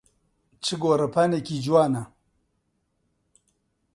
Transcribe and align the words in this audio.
چ 0.63 0.67
گۆڕەپانێکی 0.81 1.57
جوانە! 1.65 2.03